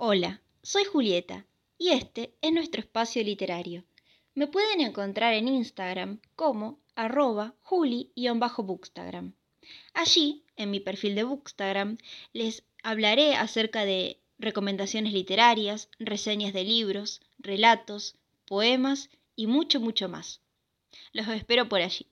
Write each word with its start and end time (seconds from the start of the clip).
Hola, 0.00 0.40
soy 0.62 0.84
Julieta 0.84 1.44
y 1.76 1.88
este 1.88 2.32
es 2.40 2.52
nuestro 2.52 2.80
espacio 2.80 3.20
literario. 3.24 3.82
Me 4.32 4.46
pueden 4.46 4.80
encontrar 4.80 5.34
en 5.34 5.48
Instagram 5.48 6.20
como 6.36 6.78
arroba 6.94 7.56
juli-bookstagram. 7.62 9.34
Allí, 9.94 10.44
en 10.54 10.70
mi 10.70 10.78
perfil 10.78 11.16
de 11.16 11.24
Bookstagram, 11.24 11.98
les 12.32 12.62
hablaré 12.84 13.34
acerca 13.34 13.84
de 13.84 14.20
recomendaciones 14.38 15.12
literarias, 15.12 15.88
reseñas 15.98 16.52
de 16.52 16.62
libros, 16.62 17.20
relatos, 17.40 18.14
poemas 18.46 19.10
y 19.34 19.48
mucho, 19.48 19.80
mucho 19.80 20.08
más. 20.08 20.40
Los 21.12 21.26
espero 21.26 21.68
por 21.68 21.80
allí. 21.80 22.06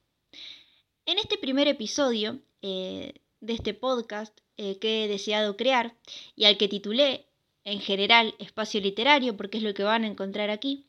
En 1.05 1.21
este 1.21 1.39
primer 1.39 1.69
episodio 1.69 2.41
eh, 2.63 3.15
de 3.41 3.53
este 3.53 3.75
podcast 3.75 4.37
eh, 4.57 4.77
que 4.81 5.05
he 5.05 5.09
deseado 5.09 5.57
crear 5.57 5.95
y 6.35 6.47
al 6.47 6.59
que 6.59 6.67
titulé 6.67 7.27
en 7.67 7.81
general 7.81 8.35
espacio 8.39 8.81
literario, 8.81 9.37
porque 9.37 9.59
es 9.59 9.65
lo 9.65 9.75
que 9.75 9.83
van 9.83 10.05
a 10.05 10.07
encontrar 10.07 10.51
aquí, 10.51 10.87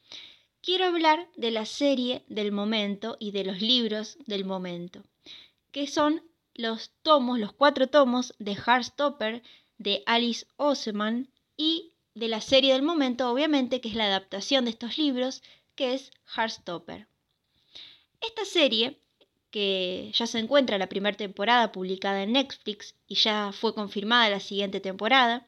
quiero 0.61 0.85
hablar 0.85 1.27
de 1.35 1.49
la 1.49 1.65
serie 1.65 2.23
del 2.27 2.51
momento 2.51 3.17
y 3.19 3.31
de 3.31 3.43
los 3.43 3.61
libros 3.61 4.17
del 4.27 4.45
momento, 4.45 5.01
que 5.71 5.87
son 5.87 6.21
los 6.53 6.91
tomos, 7.01 7.39
los 7.39 7.51
cuatro 7.51 7.87
tomos 7.87 8.35
de 8.37 8.53
Heartstopper 8.55 9.41
de 9.79 10.03
Alice 10.05 10.45
Oseman 10.55 11.29
y 11.57 11.93
de 12.13 12.27
la 12.27 12.41
serie 12.41 12.73
del 12.73 12.83
momento, 12.83 13.29
obviamente, 13.31 13.81
que 13.81 13.89
es 13.89 13.95
la 13.95 14.05
adaptación 14.05 14.65
de 14.65 14.71
estos 14.71 14.99
libros, 14.99 15.41
que 15.75 15.95
es 15.95 16.11
Heartstopper. 16.35 17.07
Esta 18.21 18.45
serie, 18.45 18.99
que 19.49 20.11
ya 20.13 20.27
se 20.27 20.37
encuentra 20.37 20.77
la 20.77 20.89
primera 20.89 21.17
temporada 21.17 21.71
publicada 21.71 22.21
en 22.21 22.33
Netflix 22.33 22.93
y 23.07 23.15
ya 23.15 23.51
fue 23.51 23.73
confirmada 23.73 24.29
la 24.29 24.39
siguiente 24.39 24.79
temporada, 24.79 25.47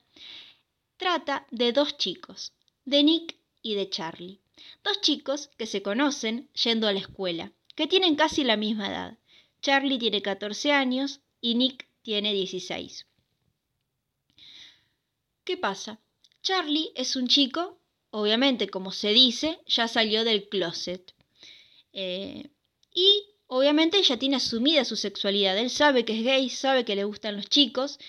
trata 1.00 1.48
de 1.50 1.72
dos 1.72 1.98
chicos, 1.98 2.52
de 2.84 3.04
Nick 3.04 3.38
y 3.64 3.74
de 3.74 3.90
Charlie. 3.90 4.42
Dos 4.84 5.00
chicos 5.02 5.50
que 5.58 5.66
se 5.66 5.82
conocen 5.82 6.50
yendo 6.52 6.88
a 6.88 6.94
la 6.94 7.00
escuela, 7.00 7.54
que 7.76 7.88
tienen 7.88 8.16
casi 8.16 8.44
la 8.44 8.58
misma 8.58 8.90
edad. 8.90 9.18
Charlie 9.62 9.98
tiene 9.98 10.22
14 10.22 10.74
años 10.74 11.22
y 11.40 11.56
Nick 11.56 11.88
tiene 12.04 12.34
16. 12.34 13.08
¿Qué 15.46 15.58
pasa? 15.58 16.00
Charlie 16.44 16.92
es 16.96 17.16
un 17.16 17.28
chico, 17.28 17.80
obviamente 18.12 18.68
como 18.68 18.92
se 18.92 19.10
dice, 19.10 19.60
ya 19.68 19.88
salió 19.88 20.26
del 20.26 20.50
closet. 20.50 21.14
Eh, 21.94 22.50
y 22.94 23.24
obviamente 23.48 24.04
ya 24.04 24.18
tiene 24.18 24.36
asumida 24.36 24.84
su 24.84 24.98
sexualidad. 24.98 25.58
Él 25.58 25.70
sabe 25.70 26.04
que 26.04 26.18
es 26.18 26.24
gay, 26.26 26.50
sabe 26.50 26.84
que 26.84 26.98
le 26.98 27.06
gustan 27.06 27.38
los 27.38 27.48
chicos 27.48 28.00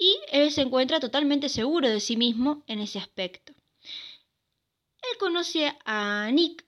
y 0.00 0.18
él 0.32 0.50
se 0.50 0.62
encuentra 0.62 0.98
totalmente 0.98 1.50
seguro 1.50 1.88
de 1.88 2.00
sí 2.00 2.16
mismo 2.16 2.64
en 2.66 2.80
ese 2.80 2.98
aspecto. 2.98 3.52
Él 3.82 5.18
conoce 5.18 5.76
a 5.84 6.30
Nick 6.32 6.64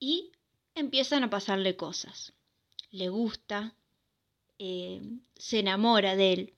y 0.00 0.32
empiezan 0.74 1.22
a 1.24 1.30
pasarle 1.30 1.76
cosas. 1.76 2.32
Le 2.90 3.10
gusta, 3.10 3.74
eh, 4.58 5.02
se 5.36 5.58
enamora 5.58 6.16
de 6.16 6.32
él. 6.32 6.54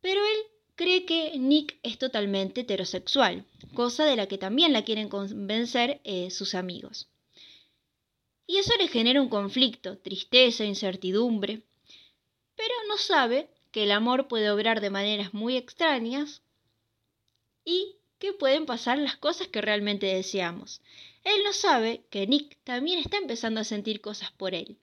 Pero 0.00 0.20
él 0.24 0.38
cree 0.74 1.04
que 1.04 1.38
Nick 1.38 1.78
es 1.84 1.96
totalmente 1.96 2.62
heterosexual, 2.62 3.44
cosa 3.74 4.04
de 4.04 4.16
la 4.16 4.26
que 4.26 4.38
también 4.38 4.72
la 4.72 4.84
quieren 4.84 5.08
convencer 5.08 6.00
eh, 6.02 6.30
sus 6.30 6.56
amigos. 6.56 7.08
Y 8.48 8.56
eso 8.56 8.72
le 8.76 8.88
genera 8.88 9.22
un 9.22 9.28
conflicto, 9.28 9.98
tristeza, 9.98 10.64
incertidumbre, 10.64 11.62
pero 12.56 12.74
no 12.88 12.98
sabe 12.98 13.48
que 13.70 13.84
el 13.84 13.92
amor 13.92 14.28
puede 14.28 14.50
obrar 14.50 14.80
de 14.80 14.90
maneras 14.90 15.34
muy 15.34 15.56
extrañas 15.56 16.42
y 17.64 17.96
que 18.18 18.32
pueden 18.32 18.66
pasar 18.66 18.98
las 18.98 19.16
cosas 19.16 19.48
que 19.48 19.60
realmente 19.60 20.06
deseamos. 20.06 20.82
Él 21.24 21.42
no 21.44 21.52
sabe 21.52 22.04
que 22.10 22.26
Nick 22.26 22.58
también 22.64 22.98
está 22.98 23.16
empezando 23.16 23.60
a 23.60 23.64
sentir 23.64 24.00
cosas 24.00 24.30
por 24.32 24.54
él. 24.54 24.78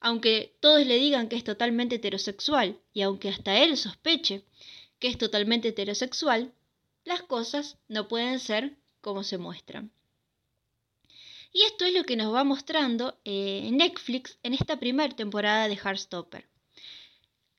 Aunque 0.00 0.56
todos 0.60 0.86
le 0.86 0.96
digan 0.96 1.28
que 1.28 1.36
es 1.36 1.44
totalmente 1.44 1.96
heterosexual 1.96 2.78
y 2.92 3.02
aunque 3.02 3.28
hasta 3.28 3.62
él 3.62 3.76
sospeche 3.76 4.44
que 4.98 5.08
es 5.08 5.18
totalmente 5.18 5.68
heterosexual, 5.68 6.52
las 7.04 7.22
cosas 7.22 7.78
no 7.88 8.08
pueden 8.08 8.38
ser 8.38 8.76
como 9.00 9.22
se 9.24 9.38
muestran. 9.38 9.92
Y 11.52 11.62
esto 11.62 11.84
es 11.84 11.94
lo 11.94 12.04
que 12.04 12.16
nos 12.16 12.32
va 12.32 12.44
mostrando 12.44 13.18
eh, 13.24 13.68
Netflix 13.72 14.38
en 14.42 14.54
esta 14.54 14.78
primera 14.78 15.14
temporada 15.14 15.68
de 15.68 15.76
Heartstopper. 15.76 16.49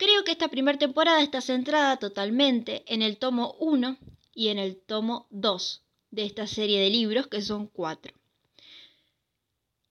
Creo 0.02 0.24
que 0.24 0.32
esta 0.32 0.48
primera 0.48 0.80
temporada 0.80 1.22
está 1.22 1.42
centrada 1.42 1.98
totalmente 1.98 2.84
en 2.88 3.04
el 3.04 3.18
tomo 3.18 3.56
1 3.60 4.00
y 4.34 4.48
en 4.48 4.58
el 4.58 4.76
tomo 4.76 5.28
2 5.30 5.84
de 6.10 6.26
esta 6.26 6.48
serie 6.48 6.82
de 6.82 6.90
libros, 6.90 7.28
que 7.28 7.44
son 7.44 7.68
cuatro. 7.68 8.12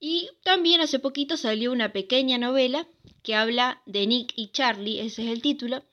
Y 0.01 0.29
también 0.43 0.81
hace 0.81 0.99
poquito 0.99 1.37
salió 1.37 1.71
una 1.71 1.93
pequeña 1.93 2.39
novela 2.39 2.89
que 3.23 3.37
habla 3.37 3.83
de 3.87 4.05
Nick 4.09 4.33
y 4.35 4.49
Charlie, 4.49 4.99
ese 4.99 5.23
es 5.23 5.29
el 5.31 5.43
título, 5.43 5.85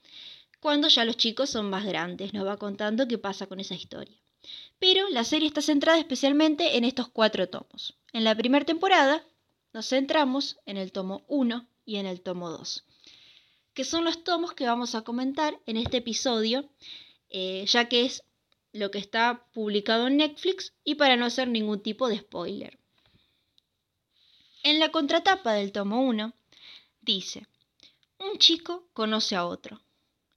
cuando 0.61 0.87
ya 0.87 1.05
los 1.05 1.17
chicos 1.17 1.51
son 1.51 1.69
más 1.69 1.85
grandes, 1.85 2.33
nos 2.33 2.47
va 2.47 2.57
contando 2.57 3.07
qué 3.07 3.19
pasa 3.19 3.45
con 3.45 3.59
esa 3.59 3.75
historia. 3.75 4.17
Pero 4.79 5.07
la 5.09 5.25
serie 5.25 5.47
está 5.47 5.61
centrada 5.61 5.99
especialmente 5.99 6.77
en 6.77 6.85
estos 6.85 7.07
cuatro 7.07 7.49
tomos. 7.49 7.93
En 8.13 8.23
la 8.23 8.33
primera 8.33 8.65
temporada 8.65 9.23
nos 9.73 9.87
centramos 9.89 10.57
en 10.65 10.77
el 10.77 10.91
tomo 10.91 11.23
1 11.27 11.67
y 11.85 11.97
en 11.97 12.07
el 12.07 12.21
tomo 12.21 12.49
2 12.49 12.83
que 13.77 13.83
son 13.83 14.05
los 14.05 14.23
tomos 14.23 14.53
que 14.53 14.65
vamos 14.65 14.95
a 14.95 15.03
comentar 15.03 15.59
en 15.67 15.77
este 15.77 15.97
episodio, 15.97 16.67
eh, 17.29 17.63
ya 17.67 17.87
que 17.87 18.05
es 18.05 18.23
lo 18.73 18.89
que 18.89 18.97
está 18.97 19.45
publicado 19.53 20.07
en 20.07 20.17
Netflix 20.17 20.73
y 20.83 20.95
para 20.95 21.15
no 21.15 21.25
hacer 21.25 21.47
ningún 21.47 21.83
tipo 21.83 22.09
de 22.09 22.17
spoiler. 22.17 22.79
En 24.63 24.79
la 24.79 24.89
contratapa 24.89 25.53
del 25.53 25.71
tomo 25.71 26.01
1 26.01 26.33
dice, 27.01 27.45
un 28.17 28.39
chico 28.39 28.87
conoce 28.93 29.35
a 29.35 29.45
otro, 29.45 29.79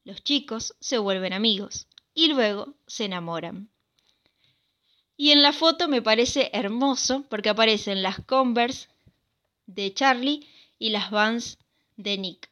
los 0.05 0.23
chicos 0.23 0.77
se 0.79 0.99
vuelven 0.99 1.33
amigos 1.33 1.87
y 2.13 2.29
luego 2.29 2.75
se 2.87 3.07
enamoran. 3.07 3.71
Y 5.17 5.31
en 5.31 5.41
la 5.41 5.55
foto 5.55 5.89
me 5.89 6.03
parece 6.03 6.51
hermoso 6.53 7.25
porque 7.31 7.49
aparecen 7.49 8.03
las 8.03 8.23
Converse 8.23 8.91
de 9.65 9.95
Charlie 9.95 10.47
y 10.79 10.91
las 10.91 11.11
Vans 11.11 11.57
de 11.97 12.19
Nick. 12.19 12.50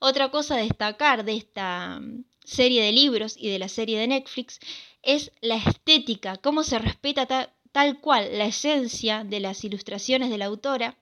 Otra 0.00 0.30
cosa 0.30 0.54
a 0.54 0.58
destacar 0.58 1.24
de 1.24 1.36
esta 1.36 1.98
mm, 2.00 2.24
serie 2.44 2.82
de 2.82 2.92
libros 2.92 3.36
y 3.36 3.48
de 3.48 3.58
la 3.58 3.68
serie 3.68 3.98
de 3.98 4.06
Netflix 4.06 4.60
es 5.02 5.32
la 5.40 5.56
estética, 5.56 6.36
cómo 6.36 6.62
se 6.62 6.78
respeta 6.78 7.26
tal 7.72 8.00
cual 8.00 8.38
la 8.38 8.46
esencia 8.46 9.24
de 9.24 9.40
las 9.40 9.64
ilustraciones 9.64 10.30
de 10.30 10.38
la 10.38 10.46
autora 10.46 10.96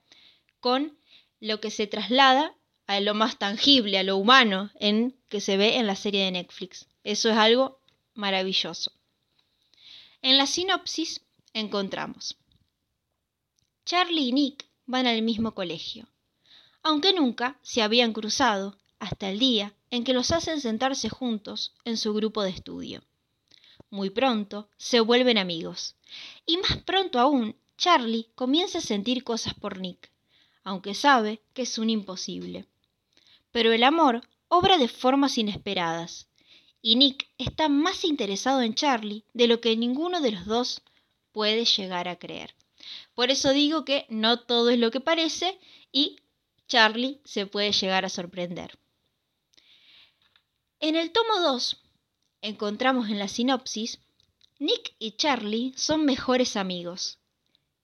con 0.61 0.99
lo 1.41 1.61
que 1.61 1.71
se 1.71 1.87
traslada 1.87 2.55
a 2.87 3.01
lo 3.01 3.15
más 3.15 3.39
tangible, 3.39 3.99
a 3.99 4.03
lo 4.03 4.17
humano, 4.17 4.71
en 4.81 5.17
que 5.29 5.41
se 5.41 5.57
ve 5.57 5.77
en 5.77 5.87
la 5.87 5.97
serie 5.97 6.25
de 6.25 6.31
Netflix. 6.31 6.87
Eso 7.05 7.29
es 7.29 7.37
algo 7.37 7.81
maravilloso. 8.15 8.93
En 10.23 10.39
la 10.39 10.47
sinopsis 10.47 11.21
encontramos 11.53 12.37
Charlie 13.85 14.29
y 14.29 14.33
Nick 14.33 14.67
van 14.87 15.07
al 15.07 15.23
mismo 15.23 15.55
colegio, 15.55 16.09
aunque 16.83 17.13
nunca 17.13 17.59
se 17.63 17.83
habían 17.83 18.13
cruzado 18.13 18.77
hasta 18.99 19.29
el 19.29 19.39
día 19.39 19.75
en 19.91 20.05
que 20.05 20.13
los 20.13 20.31
hacen 20.33 20.61
sentarse 20.61 21.09
juntos 21.09 21.73
en 21.85 21.97
su 21.97 22.15
grupo 22.15 22.43
de 22.43 22.51
estudio. 22.51 23.03
Muy 23.91 24.11
pronto 24.11 24.69
se 24.77 25.01
vuelven 25.01 25.39
amigos. 25.39 25.95
Y 26.45 26.57
más 26.59 26.79
pronto 26.79 27.19
aún, 27.19 27.57
Charlie 27.77 28.29
comienza 28.35 28.79
a 28.79 28.83
sentir 28.83 29.23
cosas 29.23 29.55
por 29.55 29.79
Nick, 29.79 30.11
aunque 30.65 30.95
sabe 30.95 31.43
que 31.55 31.63
es 31.63 31.79
un 31.79 31.91
imposible. 31.91 32.67
Pero 33.53 33.73
el 33.73 33.85
amor 33.85 34.23
obra 34.49 34.79
de 34.79 34.89
formas 34.89 35.39
inesperadas, 35.39 36.29
y 36.83 36.97
Nick 36.97 37.29
está 37.39 37.69
más 37.69 38.05
interesado 38.05 38.63
en 38.63 38.75
Charlie 38.75 39.25
de 39.35 39.49
lo 39.49 39.61
que 39.61 39.77
ninguno 39.77 40.21
de 40.21 40.33
los 40.33 40.47
dos 40.47 40.83
puede 41.33 41.65
llegar 41.65 42.09
a 42.09 42.17
creer. 42.17 42.55
Por 43.15 43.31
eso 43.31 43.53
digo 43.53 43.85
que 43.85 44.07
no 44.09 44.41
todo 44.41 44.71
es 44.71 44.79
lo 44.79 44.91
que 44.91 45.01
parece 45.01 45.59
y 45.91 46.21
Charlie 46.69 47.21
se 47.25 47.47
puede 47.47 47.73
llegar 47.73 48.05
a 48.05 48.09
sorprender. 48.09 48.79
En 50.81 50.95
el 50.95 51.11
tomo 51.11 51.41
2 51.41 51.79
encontramos 52.43 53.09
en 53.09 53.19
la 53.19 53.29
sinopsis, 53.29 53.99
Nick 54.59 54.95
y 54.99 55.13
Charlie 55.13 55.73
son 55.75 56.05
mejores 56.05 56.55
amigos. 56.57 57.19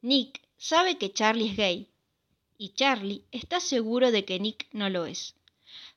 Nick 0.03 0.43
sabe 0.59 0.99
que 0.99 1.12
Charlie 1.12 1.49
es 1.49 1.56
gay 1.56 1.89
y 2.59 2.75
Charlie 2.75 3.25
está 3.31 3.61
seguro 3.61 4.11
de 4.11 4.27
que 4.27 4.39
Nick 4.39 4.69
no 4.73 4.91
lo 4.91 5.06
es. 5.06 5.35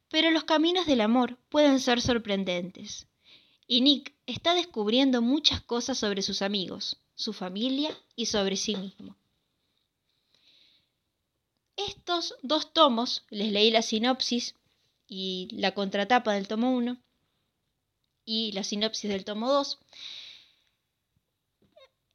Pero 0.10 0.32
los 0.32 0.46
caminos 0.46 0.86
del 0.86 1.02
amor 1.02 1.38
pueden 1.50 1.82
ser 1.82 2.02
sorprendentes 2.02 3.08
y 3.68 3.82
Nick 3.82 4.14
está 4.26 4.56
descubriendo 4.56 5.22
muchas 5.22 5.62
cosas 5.62 5.98
sobre 5.98 6.22
sus 6.22 6.42
amigos, 6.42 6.98
su 7.16 7.34
familia 7.34 7.96
y 8.16 8.28
sobre 8.28 8.56
sí 8.56 8.78
mismo. 8.78 9.18
Estos 11.76 12.36
dos 12.42 12.72
tomos, 12.72 13.26
les 13.30 13.52
leí 13.52 13.70
la 13.70 13.82
sinopsis 13.82 14.56
y 15.08 15.50
la 15.52 15.74
contratapa 15.74 16.34
del 16.34 16.48
tomo 16.48 16.72
1, 16.76 16.98
y 18.26 18.52
la 18.54 18.64
sinopsis 18.64 19.10
del 19.10 19.26
tomo 19.26 19.52
2, 19.52 19.80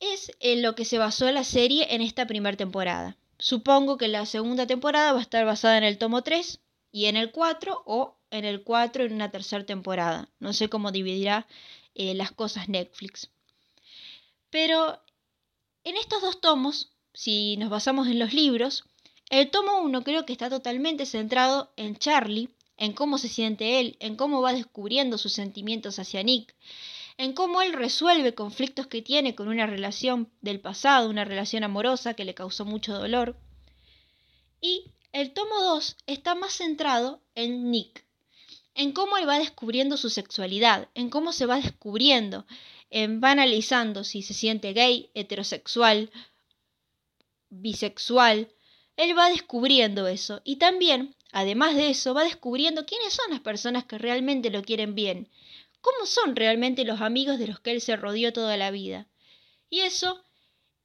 es 0.00 0.32
en 0.40 0.62
lo 0.62 0.74
que 0.74 0.84
se 0.84 0.98
basó 0.98 1.30
la 1.30 1.44
serie 1.44 1.94
en 1.94 2.02
esta 2.02 2.26
primera 2.26 2.56
temporada. 2.56 3.16
Supongo 3.38 3.96
que 3.96 4.08
la 4.08 4.26
segunda 4.26 4.66
temporada 4.66 5.12
va 5.12 5.18
a 5.18 5.22
estar 5.22 5.44
basada 5.44 5.78
en 5.78 5.84
el 5.84 5.98
tomo 5.98 6.22
3 6.22 6.60
y 6.92 7.06
en 7.06 7.16
el 7.16 7.30
4 7.30 7.82
o 7.86 8.16
en 8.30 8.44
el 8.44 8.62
4 8.62 9.04
en 9.04 9.12
una 9.12 9.30
tercera 9.30 9.64
temporada. 9.64 10.28
No 10.38 10.52
sé 10.52 10.68
cómo 10.68 10.92
dividirá 10.92 11.46
eh, 11.94 12.14
las 12.14 12.32
cosas 12.32 12.68
Netflix. 12.68 13.30
Pero 14.50 15.00
en 15.84 15.96
estos 15.96 16.22
dos 16.22 16.40
tomos, 16.40 16.92
si 17.14 17.56
nos 17.56 17.70
basamos 17.70 18.08
en 18.08 18.18
los 18.18 18.32
libros, 18.32 18.84
el 19.30 19.50
tomo 19.50 19.80
1 19.80 20.02
creo 20.02 20.26
que 20.26 20.32
está 20.32 20.50
totalmente 20.50 21.06
centrado 21.06 21.72
en 21.76 21.96
Charlie, 21.96 22.50
en 22.80 22.94
cómo 22.94 23.18
se 23.18 23.28
siente 23.28 23.78
él, 23.78 23.96
en 24.00 24.16
cómo 24.16 24.40
va 24.40 24.54
descubriendo 24.54 25.18
sus 25.18 25.34
sentimientos 25.34 25.98
hacia 25.98 26.22
Nick, 26.22 26.56
en 27.18 27.34
cómo 27.34 27.60
él 27.60 27.74
resuelve 27.74 28.34
conflictos 28.34 28.86
que 28.86 29.02
tiene 29.02 29.34
con 29.34 29.48
una 29.48 29.66
relación 29.66 30.32
del 30.40 30.60
pasado, 30.60 31.10
una 31.10 31.26
relación 31.26 31.62
amorosa 31.62 32.14
que 32.14 32.24
le 32.24 32.34
causó 32.34 32.64
mucho 32.64 32.94
dolor. 32.94 33.36
Y 34.62 34.86
el 35.12 35.34
tomo 35.34 35.60
2 35.60 35.98
está 36.06 36.34
más 36.34 36.54
centrado 36.54 37.20
en 37.34 37.70
Nick, 37.70 38.06
en 38.74 38.92
cómo 38.92 39.18
él 39.18 39.28
va 39.28 39.38
descubriendo 39.38 39.98
su 39.98 40.08
sexualidad, 40.08 40.88
en 40.94 41.10
cómo 41.10 41.32
se 41.32 41.44
va 41.44 41.56
descubriendo, 41.60 42.46
en, 42.88 43.22
va 43.22 43.32
analizando 43.32 44.04
si 44.04 44.22
se 44.22 44.32
siente 44.32 44.72
gay, 44.72 45.10
heterosexual, 45.12 46.10
bisexual. 47.50 48.48
Él 48.96 49.18
va 49.18 49.28
descubriendo 49.28 50.06
eso 50.08 50.40
y 50.44 50.56
también, 50.56 51.14
además 51.32 51.76
de 51.76 51.90
eso, 51.90 52.14
va 52.14 52.24
descubriendo 52.24 52.86
quiénes 52.86 53.12
son 53.12 53.30
las 53.30 53.40
personas 53.40 53.84
que 53.84 53.98
realmente 53.98 54.50
lo 54.50 54.62
quieren 54.62 54.94
bien, 54.94 55.28
cómo 55.80 56.06
son 56.06 56.36
realmente 56.36 56.84
los 56.84 57.00
amigos 57.00 57.38
de 57.38 57.46
los 57.46 57.60
que 57.60 57.72
él 57.72 57.80
se 57.80 57.96
rodeó 57.96 58.32
toda 58.32 58.56
la 58.56 58.70
vida. 58.70 59.06
Y 59.68 59.80
eso 59.80 60.22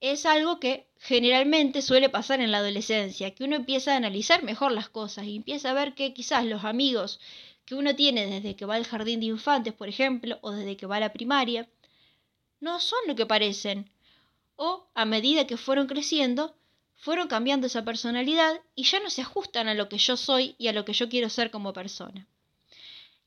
es 0.01 0.25
algo 0.25 0.59
que 0.59 0.87
generalmente 0.99 1.81
suele 1.81 2.09
pasar 2.09 2.39
en 2.41 2.51
la 2.51 2.59
adolescencia, 2.59 3.33
que 3.33 3.43
uno 3.43 3.55
empieza 3.55 3.93
a 3.93 3.97
analizar 3.97 4.43
mejor 4.43 4.71
las 4.71 4.89
cosas 4.89 5.25
y 5.25 5.37
empieza 5.37 5.71
a 5.71 5.73
ver 5.73 5.95
que 5.95 6.13
quizás 6.13 6.45
los 6.45 6.63
amigos 6.63 7.19
que 7.65 7.75
uno 7.75 7.95
tiene 7.95 8.27
desde 8.27 8.55
que 8.55 8.65
va 8.65 8.75
al 8.75 8.85
jardín 8.85 9.19
de 9.19 9.27
infantes, 9.27 9.73
por 9.73 9.89
ejemplo, 9.89 10.37
o 10.41 10.51
desde 10.51 10.77
que 10.77 10.85
va 10.85 10.97
a 10.97 10.99
la 10.99 11.13
primaria, 11.13 11.67
no 12.59 12.79
son 12.79 12.99
lo 13.07 13.15
que 13.15 13.25
parecen. 13.25 13.89
O 14.55 14.87
a 14.93 15.05
medida 15.05 15.47
que 15.47 15.57
fueron 15.57 15.87
creciendo, 15.87 16.55
fueron 16.95 17.27
cambiando 17.27 17.67
esa 17.67 17.83
personalidad 17.83 18.61
y 18.75 18.83
ya 18.83 18.99
no 18.99 19.09
se 19.09 19.21
ajustan 19.21 19.67
a 19.67 19.73
lo 19.73 19.89
que 19.89 19.97
yo 19.97 20.17
soy 20.17 20.55
y 20.57 20.67
a 20.67 20.73
lo 20.73 20.85
que 20.85 20.93
yo 20.93 21.09
quiero 21.09 21.29
ser 21.29 21.51
como 21.51 21.73
persona. 21.73 22.27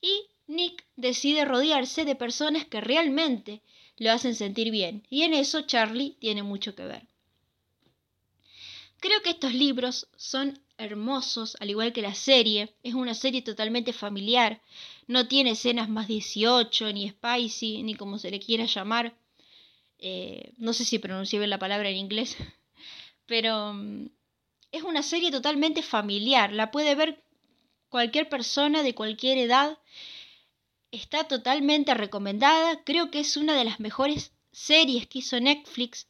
Y 0.01 0.25
Nick 0.47 0.85
decide 0.95 1.45
rodearse 1.45 2.05
de 2.05 2.15
personas 2.15 2.65
que 2.65 2.81
realmente 2.81 3.61
lo 3.97 4.11
hacen 4.11 4.35
sentir 4.35 4.71
bien, 4.71 5.05
y 5.09 5.23
en 5.23 5.33
eso 5.33 5.61
Charlie 5.63 6.15
tiene 6.19 6.41
mucho 6.41 6.73
que 6.75 6.85
ver. 6.85 7.07
Creo 8.99 9.21
que 9.21 9.29
estos 9.29 9.53
libros 9.53 10.07
son 10.17 10.59
hermosos, 10.77 11.55
al 11.59 11.69
igual 11.69 11.93
que 11.93 12.01
la 12.01 12.15
serie. 12.15 12.73
Es 12.83 12.95
una 12.95 13.13
serie 13.13 13.41
totalmente 13.41 13.93
familiar. 13.93 14.61
No 15.07 15.27
tiene 15.27 15.51
escenas 15.51 15.89
más 15.89 16.07
18, 16.07 16.91
ni 16.91 17.09
spicy, 17.09 17.83
ni 17.83 17.95
como 17.95 18.17
se 18.17 18.31
le 18.31 18.39
quiera 18.39 18.65
llamar. 18.65 19.15
Eh, 19.99 20.53
no 20.57 20.73
sé 20.73 20.83
si 20.83 20.99
pronuncié 20.99 21.39
bien 21.39 21.49
la 21.49 21.59
palabra 21.59 21.89
en 21.89 21.97
inglés. 21.97 22.35
Pero 23.29 23.73
mm, 23.73 24.07
es 24.73 24.83
una 24.83 25.03
serie 25.03 25.31
totalmente 25.31 25.83
familiar. 25.83 26.51
La 26.51 26.71
puede 26.71 26.95
ver 26.95 27.23
cualquier 27.87 28.27
persona 28.27 28.83
de 28.83 28.95
cualquier 28.95 29.37
edad. 29.37 29.77
Está 30.91 31.25
totalmente 31.25 31.93
recomendada. 31.93 32.83
Creo 32.83 33.11
que 33.11 33.19
es 33.19 33.37
una 33.37 33.55
de 33.55 33.63
las 33.63 33.79
mejores 33.79 34.33
series 34.51 35.07
que 35.07 35.19
hizo 35.19 35.39
Netflix 35.39 36.07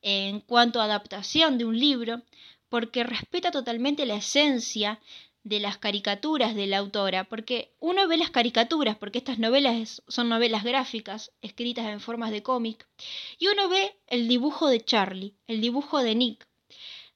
en 0.00 0.40
cuanto 0.40 0.80
a 0.80 0.84
adaptación 0.84 1.58
de 1.58 1.64
un 1.64 1.78
libro 1.78 2.22
porque 2.68 3.04
respeta 3.04 3.50
totalmente 3.50 4.06
la 4.06 4.14
esencia 4.14 5.00
de 5.44 5.60
las 5.60 5.76
caricaturas 5.76 6.54
de 6.54 6.66
la 6.66 6.78
autora, 6.78 7.24
porque 7.24 7.74
uno 7.80 8.06
ve 8.06 8.16
las 8.16 8.30
caricaturas, 8.30 8.96
porque 8.96 9.18
estas 9.18 9.38
novelas 9.38 10.02
son 10.08 10.28
novelas 10.28 10.64
gráficas 10.64 11.32
escritas 11.42 11.86
en 11.86 12.00
formas 12.00 12.30
de 12.30 12.42
cómic, 12.42 12.88
y 13.38 13.48
uno 13.48 13.68
ve 13.68 13.96
el 14.06 14.28
dibujo 14.28 14.68
de 14.68 14.80
Charlie, 14.80 15.34
el 15.48 15.60
dibujo 15.60 16.02
de 16.02 16.14
Nick, 16.14 16.48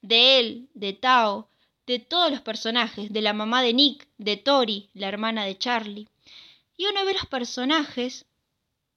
de 0.06 0.38
él, 0.38 0.69
de 0.75 0.93
Tao, 0.93 1.49
de 1.87 1.99
todos 1.99 2.31
los 2.31 2.41
personajes, 2.41 3.12
de 3.12 3.23
la 3.23 3.32
mamá 3.32 3.62
de 3.62 3.73
Nick, 3.73 4.08
de 4.19 4.37
Tori, 4.37 4.88
la 4.94 5.08
hermana 5.08 5.44
de 5.44 5.58
Charlie. 5.58 6.08
Y 6.76 6.87
uno 6.87 7.05
ve 7.05 7.14
los 7.14 7.26
personajes 7.26 8.26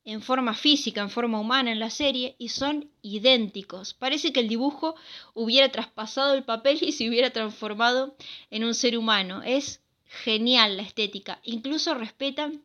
en 0.04 0.22
forma 0.22 0.54
física, 0.54 1.02
en 1.02 1.10
forma 1.10 1.40
humana 1.40 1.72
en 1.72 1.80
la 1.80 1.90
serie 1.90 2.36
y 2.40 2.50
son 2.50 2.90
idénticos. 3.02 3.94
Parece 3.94 4.34
que 4.34 4.40
el 4.40 4.48
dibujo 4.48 4.96
hubiera 5.34 5.70
traspasado 5.72 6.34
el 6.34 6.44
papel 6.44 6.80
y 6.82 6.92
se 6.92 7.08
hubiera 7.08 7.32
transformado 7.32 8.16
en 8.50 8.64
un 8.64 8.74
ser 8.74 8.98
humano. 8.98 9.42
Es 9.44 9.82
genial 10.06 10.78
la 10.78 10.84
estética. 10.84 11.40
Incluso 11.44 11.94
respetan 11.94 12.64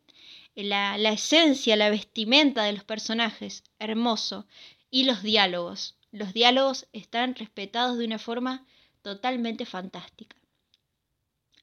la, 0.55 0.97
la 0.97 1.11
esencia, 1.11 1.75
la 1.75 1.89
vestimenta 1.89 2.63
de 2.63 2.73
los 2.73 2.83
personajes. 2.83 3.63
Hermoso. 3.79 4.47
Y 4.89 5.03
los 5.03 5.21
diálogos. 5.21 5.94
Los 6.15 6.31
diálogos 6.31 6.87
están 6.93 7.35
respetados 7.35 7.97
de 7.97 8.05
una 8.05 8.19
forma 8.19 8.65
totalmente 9.01 9.65
fantástica. 9.65 10.37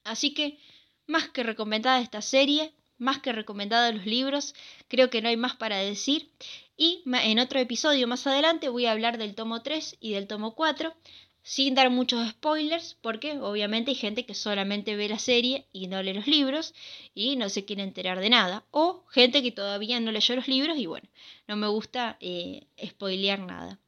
Así 0.05 0.35
que, 0.35 0.59
más 1.07 1.31
que 1.31 1.43
recomendada 1.43 2.03
esta 2.03 2.21
serie, 2.21 2.75
más 2.99 3.19
que 3.21 3.33
recomendado 3.33 3.91
los 3.91 4.05
libros, 4.05 4.55
creo 4.89 5.09
que 5.09 5.23
no 5.23 5.31
hay 5.31 5.39
más 5.39 5.57
para 5.57 5.79
decir. 5.79 6.29
Y 6.77 7.03
en 7.07 7.39
otro 7.39 7.61
episodio 7.61 8.07
más 8.07 8.27
adelante 8.27 8.69
voy 8.69 8.85
a 8.85 8.93
hablar 8.93 9.17
del 9.17 9.35
tomo 9.35 9.63
3 9.63 9.97
y 10.01 10.13
del 10.13 10.27
tomo 10.27 10.55
4, 10.55 10.95
sin 11.43 11.75
dar 11.75 11.89
muchos 11.89 12.29
spoilers, 12.29 12.99
porque 13.01 13.39
obviamente 13.39 13.93
hay 13.93 13.97
gente 13.97 14.27
que 14.27 14.35
solamente 14.35 14.97
ve 14.97 15.09
la 15.09 15.19
serie 15.19 15.67
y 15.73 15.87
no 15.87 16.03
lee 16.03 16.13
los 16.13 16.27
libros 16.27 16.75
y 17.15 17.37
no 17.37 17.49
se 17.49 17.65
quiere 17.65 17.85
enterar 17.85 18.21
de 18.21 18.29
nada. 18.29 18.67
O 18.71 19.07
gente 19.09 19.43
que 19.43 19.51
todavía 19.51 19.99
no 19.99 20.13
leyó 20.13 20.37
los 20.37 20.47
libros 20.47 20.77
y 20.77 20.85
bueno, 20.85 21.09
no 21.49 21.57
me 21.57 21.69
gusta 21.69 22.19
eh, 22.21 22.67
spoilear 22.85 23.39
nada. 23.39 23.79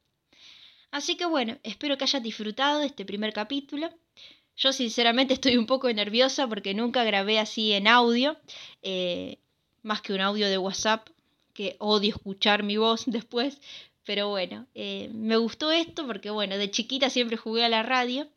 Así 0.91 1.15
que 1.17 1.25
bueno, 1.25 1.57
espero 1.63 1.97
que 1.97 2.05
hayas 2.05 2.23
disfrutado 2.23 2.79
de 2.79 2.87
este 2.87 3.05
primer 3.05 3.33
capítulo. 3.33 3.89
Yo 4.57 4.71
sinceramente 4.71 5.33
estoy 5.33 5.57
un 5.57 5.65
poco 5.65 5.91
nerviosa 5.91 6.47
porque 6.47 6.73
nunca 6.73 7.03
grabé 7.03 7.39
así 7.39 7.73
en 7.73 7.87
audio, 7.87 8.37
eh, 8.81 9.39
más 9.83 10.01
que 10.01 10.13
un 10.13 10.21
audio 10.21 10.47
de 10.47 10.57
WhatsApp, 10.57 11.09
que 11.53 11.75
odio 11.79 12.15
escuchar 12.15 12.63
mi 12.63 12.77
voz 12.77 13.03
después. 13.07 13.59
Pero 14.05 14.29
bueno, 14.29 14.67
eh, 14.75 15.09
me 15.13 15.37
gustó 15.37 15.71
esto 15.71 16.05
porque 16.05 16.29
bueno, 16.29 16.57
de 16.57 16.71
chiquita 16.71 17.09
siempre 17.09 17.37
jugué 17.37 17.65
a 17.65 17.69
la 17.69 17.83
radio 17.83 18.27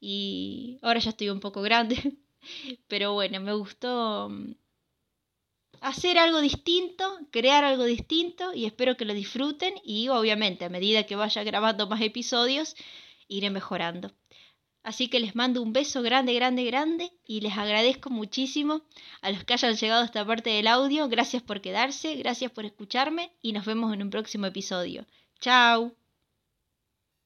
y 0.00 0.78
ahora 0.82 1.00
ya 1.00 1.10
estoy 1.10 1.30
un 1.30 1.40
poco 1.40 1.62
grande. 1.62 1.96
Pero 2.88 3.12
bueno, 3.14 3.40
me 3.40 3.52
gustó 3.54 4.28
mm, 4.30 4.54
hacer 5.80 6.18
algo 6.18 6.40
distinto, 6.40 7.18
crear 7.30 7.64
algo 7.64 7.84
distinto 7.84 8.54
y 8.54 8.66
espero 8.66 8.96
que 8.96 9.04
lo 9.04 9.14
disfruten 9.14 9.74
y 9.84 10.08
obviamente 10.08 10.64
a 10.64 10.68
medida 10.68 11.04
que 11.04 11.16
vaya 11.16 11.42
grabando 11.44 11.86
más 11.86 12.00
episodios 12.00 12.76
iré 13.28 13.50
mejorando. 13.50 14.12
Así 14.82 15.08
que 15.08 15.18
les 15.18 15.34
mando 15.34 15.62
un 15.62 15.72
beso 15.72 16.00
grande, 16.00 16.32
grande, 16.34 16.62
grande 16.62 17.10
y 17.24 17.40
les 17.40 17.58
agradezco 17.58 18.08
muchísimo 18.08 18.82
a 19.20 19.32
los 19.32 19.42
que 19.42 19.54
hayan 19.54 19.74
llegado 19.74 20.02
a 20.02 20.04
esta 20.04 20.24
parte 20.24 20.50
del 20.50 20.68
audio. 20.68 21.08
Gracias 21.08 21.42
por 21.42 21.60
quedarse, 21.60 22.14
gracias 22.14 22.52
por 22.52 22.64
escucharme 22.64 23.32
y 23.42 23.52
nos 23.52 23.66
vemos 23.66 23.92
en 23.92 24.02
un 24.02 24.10
próximo 24.10 24.46
episodio. 24.46 25.04
Chao. 25.40 25.95